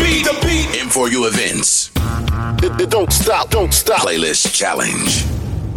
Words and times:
beat, 0.00 0.24
the 0.24 0.34
beat. 0.42 0.66
M4U 0.80 1.28
events. 1.28 1.90
Don't 2.88 3.12
stop, 3.12 3.50
don't 3.50 3.72
stop. 3.72 4.00
Playlist 4.00 4.54
challenge. 4.54 5.24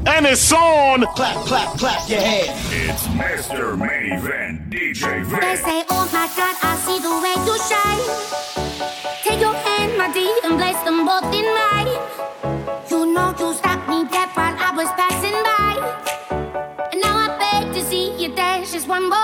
And 0.06 0.26
it's 0.26 0.52
on. 0.52 1.06
Clap, 1.16 1.46
clap, 1.46 1.78
clap 1.78 2.10
your 2.10 2.20
hands. 2.20 2.60
It's 2.72 3.08
Mr. 3.08 3.78
Main 3.78 4.14
Event, 4.20 4.70
DJ 4.70 5.24
Vin. 5.24 5.40
They 5.40 5.56
say, 5.56 5.86
oh 5.90 6.10
my 6.12 6.28
God, 6.36 6.56
I 6.62 6.76
see 6.84 7.00
the 7.00 7.14
way 7.24 7.36
you 7.48 7.56
shine. 7.70 8.04
Take 9.24 9.40
your 9.40 9.54
hand, 9.54 9.98
my 9.98 10.12
dear, 10.12 10.36
and 10.44 10.60
place 10.60 10.82
them 10.84 11.06
both 11.06 11.32
in 11.34 11.48
mine. 11.60 11.88
You 12.90 13.14
know 13.14 13.34
you 13.40 13.54
stopped 13.54 13.88
me 13.88 14.04
dead 14.12 14.30
while 14.34 14.56
I 14.60 14.74
was 14.76 14.90
passing 15.00 15.40
by. 15.48 16.90
And 16.92 17.02
now 17.02 17.16
I 17.16 17.38
beg 17.40 17.74
to 17.74 17.82
see 17.82 18.12
you 18.22 18.36
dance 18.36 18.74
just 18.74 18.88
one 18.90 19.10
more. 19.10 19.23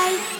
light. 0.00 0.39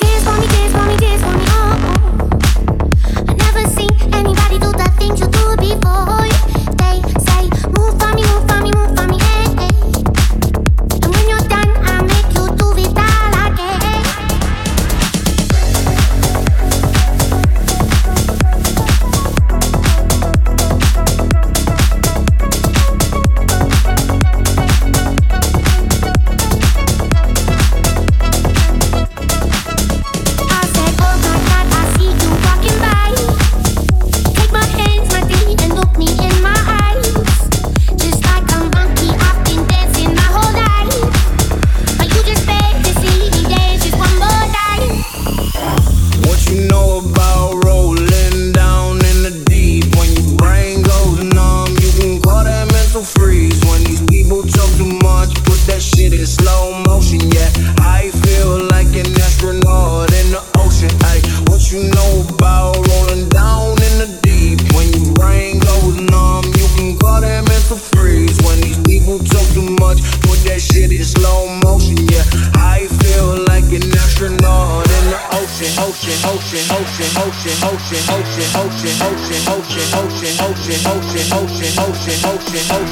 ocean 79.94 80.34
ocean 80.46 80.80
ocean 80.86 81.26
ocean 81.38 81.72
ocean 81.80 82.18
ocean 82.30 82.60
ocean 82.68 82.90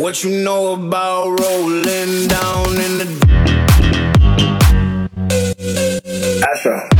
what 0.00 0.22
you 0.22 0.30
know 0.42 0.72
about 0.74 1.40
rolling 1.40 2.28
down 2.28 2.68
in 2.68 2.98
the 2.98 3.04
Asha. 6.52 6.93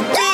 good 0.00 0.33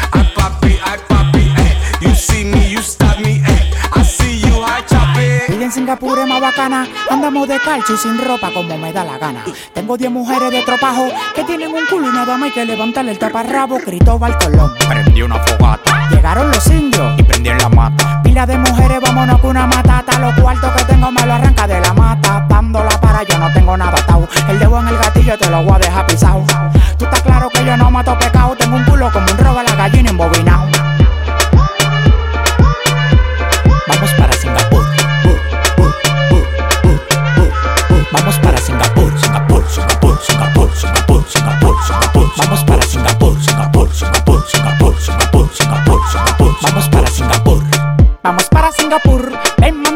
en 5.71 5.73
Singapur 5.73 6.19
es 6.19 6.27
más 6.27 6.41
bacana. 6.41 6.85
Andamos 7.09 7.47
de 7.47 7.57
calcio 7.59 7.95
y 7.95 7.97
sin 7.97 8.17
ropa 8.17 8.51
como 8.53 8.77
me 8.77 8.91
da 8.91 9.03
la 9.03 9.17
gana. 9.17 9.43
Tengo 9.73 9.97
10 9.97 10.11
mujeres 10.11 10.51
de 10.51 10.61
tropajo 10.63 11.07
que 11.33 11.43
tienen 11.43 11.73
un 11.73 11.85
culo 11.89 12.09
y 12.09 12.11
nada 12.11 12.37
más 12.37 12.47
hay 12.47 12.51
que 12.51 12.65
levantarle 12.65 13.11
el 13.11 13.19
taparrabo. 13.19 13.77
Cristóbal 13.79 14.37
Colón. 14.37 14.71
Prendí 14.89 15.21
una 15.21 15.35
fogata 15.39 16.09
Llegaron 16.09 16.51
los 16.51 16.67
indios. 16.67 17.19
y 17.19 17.23
prendí 17.23 17.49
en 17.49 17.57
la 17.57 17.69
mata 17.69 18.21
Pila 18.21 18.45
de 18.45 18.57
mujeres, 18.57 18.99
vámonos 19.01 19.39
con 19.39 19.51
una 19.51 19.67
matata. 19.67 20.19
Los 20.19 20.33
cuartos 20.35 20.71
que 20.73 20.80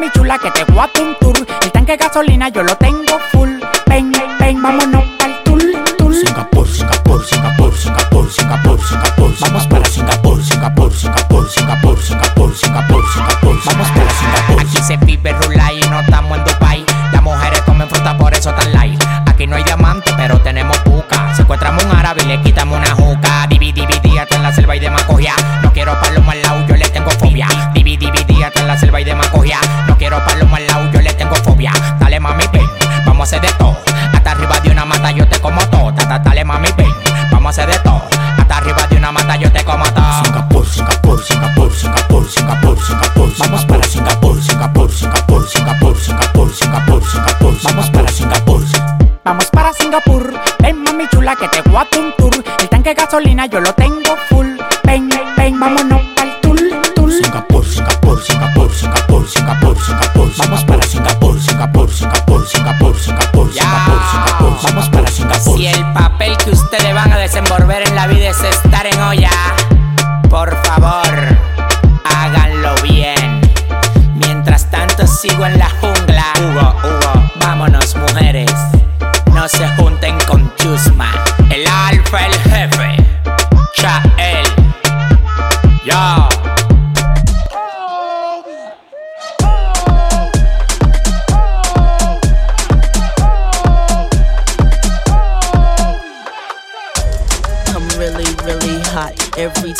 Mami 0.05 0.11
chula 0.13 0.37
que 0.37 0.51
te 0.51 0.63
voy 0.71 0.79
a 0.79 1.01
un 1.01 1.15
tour. 1.19 1.47
El 1.63 1.71
tanque 1.71 1.93
de 1.93 1.97
gasolina 1.97 2.49
yo 2.49 2.61
lo 2.61 2.75
tengo 2.77 3.19
full. 3.31 3.49
Ven, 3.87 4.11
ven, 4.39 4.61
vámonos 4.61 5.03
pa'l 5.17 5.43
tour, 5.43 5.61
tour. 5.97 6.13
Singapur, 6.13 6.67
Singapur, 6.67 7.25
Singapur, 7.25 7.73
Singapur, 7.73 8.29
Singapur, 8.31 8.79
Singapur. 8.85 9.33
Vamos 9.39 9.67
para 9.67 9.85
Singapur, 9.85 10.43
Singapur, 10.43 10.93
Singapur, 10.93 11.47
Singapur, 11.49 11.99
Singapur, 11.99 12.55
Singapur, 12.55 13.05
Singapur. 13.13 13.59
Vamos 13.65 13.87
para 13.89 14.11
Singapur. 14.11 14.61
Aquí 14.61 14.77
se 14.77 14.97
vive 14.97 15.33
rula 15.33 15.73
y 15.73 15.79
no 15.89 15.99
estamos 15.99 16.37
en 16.37 16.43
Dubai. 16.43 16.85
Las 17.11 17.23
mujeres 17.23 17.61
comen 17.61 17.89
fruta, 17.89 18.15
por 18.15 18.33
eso 18.33 18.53
tan 18.53 18.73
light. 18.73 19.03
Aquí 19.25 19.47
no 19.47 19.55
hay 19.55 19.63
diamante, 19.63 20.13
pero 20.17 20.39
tenemos 20.39 20.77
buca. 20.83 21.33
Secuestramos 21.35 21.83
un 21.83 21.95
árabe 21.95 22.21
y 22.23 22.27
le 22.27 22.41
quitamos 22.41 22.77
una 22.77 22.91
juca. 22.91 23.47
Divi, 23.49 23.71
dividí 23.71 24.17
hasta 24.19 24.35
en 24.35 24.43
la 24.43 24.53
selva 24.53 24.75
y 24.75 24.79
de 24.79 24.91
Macogia. 24.91 25.33
No 25.63 25.73
quiero 25.73 25.99
palomo 25.99 26.29
al 26.29 26.41
lado, 26.43 26.67
yo 26.67 26.75
le 26.75 26.87
tengo 26.89 27.09
fobia. 27.11 27.47
Divi, 27.73 27.97
dividí 27.97 28.43
hasta 28.43 28.61
en 28.61 28.67
la 28.67 28.77
selva 28.77 29.01
y 29.01 29.03
de 29.03 29.15
Macogia. 29.15 29.34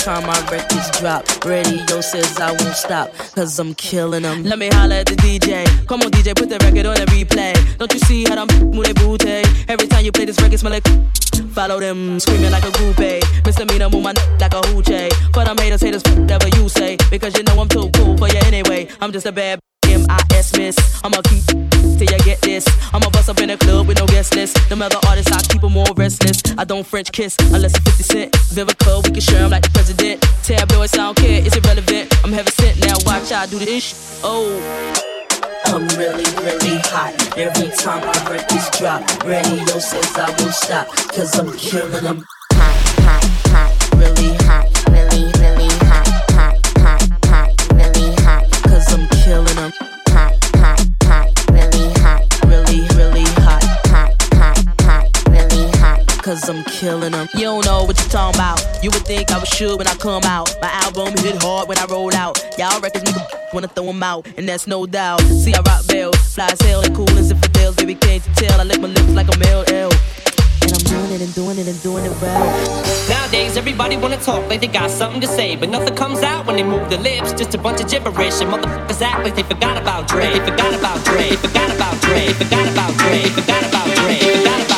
Time 0.06 0.28
my 0.28 0.40
records 0.52 0.92
drop, 1.00 1.26
radio 1.44 2.00
says 2.00 2.38
I 2.38 2.52
won't 2.52 2.76
stop, 2.76 3.12
cause 3.34 3.58
I'm 3.58 3.74
killing 3.74 4.22
them. 4.22 4.44
Let 4.44 4.60
me 4.60 4.70
holler 4.72 4.98
at 4.98 5.08
the 5.08 5.16
DJ. 5.16 5.66
Come 5.88 6.04
on, 6.04 6.12
DJ, 6.12 6.36
put 6.36 6.48
the 6.48 6.60
record 6.60 6.86
on 6.86 6.94
the 6.94 7.08
replay. 7.08 7.56
Don't 7.80 7.92
you 7.92 8.00
see 8.00 8.24
how 8.24 8.38
I'm 8.38 8.48
move 8.70 8.94
booty? 8.94 9.42
Every 9.68 9.88
time 9.88 10.06
you 10.06 10.12
play 10.12 10.26
this 10.26 10.40
record, 10.40 10.60
smell 10.60 10.74
like. 10.74 10.86
Follow 11.54 11.80
them, 11.80 12.20
screaming 12.20 12.52
like 12.52 12.64
a 12.64 12.72
groupie. 12.78 13.24
Misdemeanor, 13.46 13.90
move 13.90 14.04
my 14.04 14.14
like 14.40 14.54
a 14.54 14.62
hoochie. 14.62 15.12
For 15.34 15.44
them 15.44 15.58
haters, 15.58 15.82
haters, 15.82 16.04
whatever 16.04 16.50
you 16.56 16.70
say. 16.70 16.98
Because 17.10 17.36
you 17.36 17.44
know 17.44 17.60
I'm 17.60 17.68
too 17.68 17.90
cool 17.96 18.16
for 18.16 18.28
you 18.28 18.40
anyway. 18.46 18.88
I'm 19.02 19.12
just 19.12 19.26
a 19.26 19.32
bad 19.32 19.60
M.I.S. 19.88 20.56
miss. 20.58 20.78
I'ma 21.04 21.22
keep 21.24 21.46
till 21.98 22.12
you 22.12 22.20
get 22.26 22.42
this. 22.42 22.68
I'ma 22.94 23.10
bust 23.10 23.30
up 23.30 23.40
in 23.40 23.50
the 23.50 23.58
club 23.58 23.88
with 23.88 23.98
no 23.98 24.05
list. 24.34 24.58
Them 24.70 24.82
other 24.82 25.00
artists, 25.08 25.32
I 25.32 25.42
keep 25.52 25.64
'em 25.64 25.74
more 25.74 25.86
restless. 25.96 26.42
I 26.58 26.64
don't 26.64 26.86
French 26.86 27.12
kiss 27.12 27.36
unless 27.54 27.74
it's 27.76 27.80
50 27.80 28.04
Cent. 28.04 28.32
Vivica, 28.54 29.04
we 29.04 29.12
can 29.12 29.22
share 29.22 29.44
'em 29.44 29.52
like 29.52 29.64
the 29.64 29.72
president. 29.72 30.24
Tab 30.44 30.68
boys, 30.70 30.94
I 30.94 30.98
don't 30.98 31.18
care, 31.18 31.42
it's 31.46 31.56
irrelevant. 31.56 32.14
I'm 32.24 32.32
heaven 32.32 32.54
sent 32.54 32.80
now, 32.86 32.96
watch 33.06 33.32
I 33.32 33.46
do 33.46 33.60
this. 33.60 33.94
Oh. 34.24 34.62
I'm 35.68 35.88
really, 35.98 36.24
really 36.46 36.78
hot. 36.94 37.14
Every 37.38 37.70
time 37.76 38.02
my 38.06 38.32
records 38.32 38.70
drop, 38.78 39.02
radio 39.26 39.80
says 39.80 40.16
I 40.16 40.30
won't 40.40 40.54
stop, 40.54 40.88
cause 41.14 41.38
I'm 41.40 41.52
killing 41.58 42.04
them. 42.04 42.24
Killing 56.76 57.12
them. 57.12 57.28
You 57.34 57.46
don't 57.46 57.66
know 57.66 57.84
what 57.84 57.98
you're 58.00 58.10
talking 58.10 58.40
about. 58.40 58.60
You 58.84 58.90
would 58.92 59.06
think 59.06 59.32
I 59.32 59.40
was 59.40 59.50
sure 59.50 59.78
when 59.78 59.88
I 59.88 59.96
come 59.96 60.24
out. 60.24 60.54
My 60.62 60.70
album 60.84 61.16
hit 61.18 61.42
hard 61.42 61.68
when 61.70 61.78
I 61.78 61.86
roll 61.86 62.14
out. 62.14 62.38
Y'all 62.58 62.80
records 62.82 63.06
make 63.06 63.16
wanna 63.54 63.68
throw 63.68 63.86
them 63.86 64.04
out, 64.04 64.28
and 64.38 64.48
that's 64.48 64.68
no 64.68 64.86
doubt. 64.86 65.22
See, 65.22 65.54
I 65.54 65.62
rock 65.62 65.88
bells, 65.88 66.18
fly 66.34 66.50
as 66.52 66.62
hell, 66.62 66.82
and 66.82 66.94
cool 66.96 67.10
as 67.18 67.32
fails. 67.56 67.76
Baby, 67.76 67.96
can't 67.96 68.26
you 68.28 68.34
tell? 68.36 68.60
I 68.60 68.64
lick 68.64 68.82
my 68.82 68.88
lips 68.88 69.14
like 69.14 69.34
a 69.34 69.38
male 69.40 69.64
L. 69.68 69.92
And 70.62 70.74
I'm 70.74 70.84
doing 70.84 71.12
it 71.12 71.22
and 71.22 71.34
doing 71.36 71.58
it 71.60 71.68
and 71.68 71.82
doing 71.82 72.06
it 72.06 72.14
well. 72.22 72.44
Nowadays, 73.08 73.56
everybody 73.56 73.96
wanna 73.98 74.18
talk 74.18 74.50
like 74.50 74.60
they 74.62 74.68
got 74.68 74.92
something 74.92 75.22
to 75.22 75.28
say, 75.28 75.56
but 75.56 75.70
nothing 75.70 75.96
comes 75.96 76.24
out 76.24 76.46
when 76.46 76.56
they 76.58 76.64
move 76.64 76.90
their 76.90 77.00
lips. 77.00 77.34
Just 77.34 77.56
a 77.56 77.58
bunch 77.58 77.80
of 77.82 77.90
gibberish, 77.90 78.42
and 78.42 78.52
motherfuckers 78.52 79.02
act 79.02 79.24
like 79.24 79.36
they 79.36 79.44
forgot 79.44 79.78
about 79.82 80.08
Dre. 80.08 80.28
They 80.28 80.44
forgot 80.44 80.74
about 80.74 81.04
Dre. 81.06 81.30
They 81.30 81.36
forgot 81.36 81.70
about 81.76 82.02
Dre. 82.02 82.26
They 82.26 82.34
forgot 82.34 82.68
about 82.74 82.94
Dre. 82.98 83.22
They 83.22 83.30
forgot 83.30 83.64
about 83.64 83.88
Dre. 83.96 84.20
They 84.20 84.22
forgot 84.22 84.44
about 84.44 84.56
Dre. 84.58 84.66
They 84.66 84.75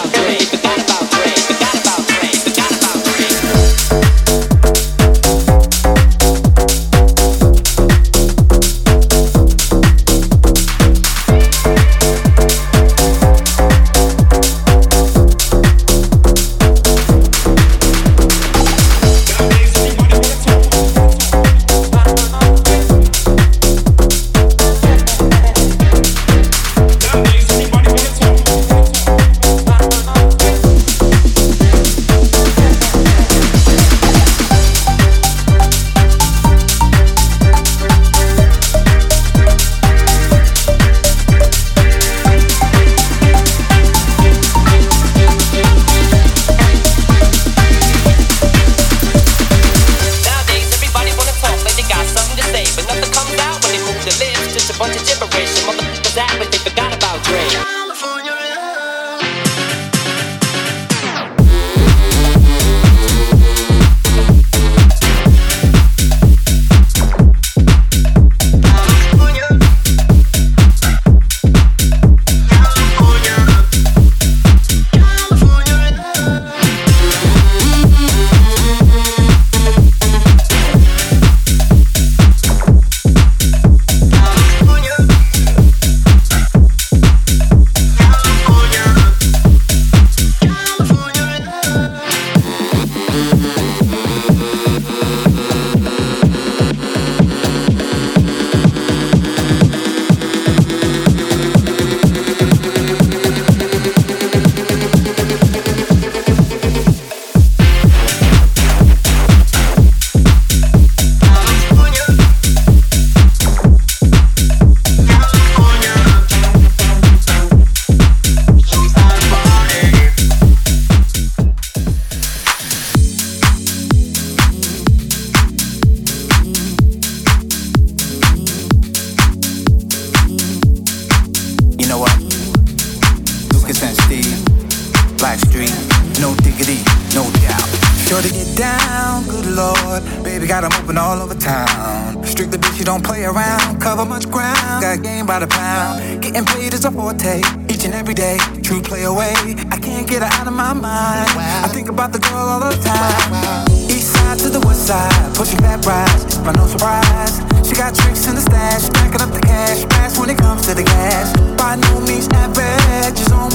Blackstreet, 135.28 135.76
no 136.22 136.34
diggity, 136.36 136.80
no 137.14 137.30
doubt. 137.44 137.68
Sure 138.08 138.22
to 138.22 138.32
get 138.32 138.48
down, 138.56 139.26
good 139.28 139.46
lord. 139.46 140.02
Baby 140.24 140.48
got 140.48 140.64
'em 140.64 140.72
open 140.80 140.98
all 140.98 141.22
over 141.22 141.36
town. 141.36 142.24
Strictly 142.24 142.58
bitch, 142.58 142.80
you 142.80 142.86
don't 142.86 143.04
play 143.04 143.26
around. 143.26 143.82
Cover 143.82 144.06
much 144.06 144.32
ground, 144.32 144.82
got 144.82 145.02
game 145.04 145.26
by 145.26 145.40
the 145.40 145.48
pound. 145.48 146.22
Getting 146.22 146.46
paid 146.46 146.74
is 146.74 146.86
a 146.86 146.92
forte, 146.92 147.42
each 147.68 147.84
and 147.84 147.94
every 147.94 148.14
day. 148.14 148.38
True 148.64 148.82
play 148.82 149.04
away, 149.04 149.36
I 149.70 149.78
can't 149.88 150.08
get 150.08 150.22
her 150.24 150.32
out 150.40 150.48
of 150.48 150.54
my 150.54 150.72
mind. 150.72 151.30
I 151.66 151.68
think 151.76 151.90
about 151.90 152.14
the 152.14 152.20
girl 152.20 152.48
all 152.54 152.62
the 152.62 152.78
time. 152.78 153.68
East 153.90 154.14
side 154.14 154.40
to 154.40 154.50
the 154.50 154.62
west 154.62 154.88
side, 154.88 155.12
pushing 155.34 155.60
back 155.60 155.86
rides, 155.86 156.38
but 156.46 156.56
no 156.56 156.66
surprise. 156.68 157.36
She 157.68 157.74
got 157.76 157.94
tricks 157.94 158.26
in 158.28 158.36
the 158.36 158.46
stash, 158.50 158.84
stacking 158.84 159.22
up 159.22 159.34
the 159.34 159.42
cash, 159.42 159.80
fast 159.92 160.20
when 160.20 160.30
it 160.30 160.38
comes 160.38 160.62
to 160.68 160.74
the 160.74 160.84
gas. 160.84 161.34
By 161.60 161.76
no 161.76 162.00
means 162.08 162.30
average, 162.32 163.20
it's 163.20 163.34
on 163.34 163.48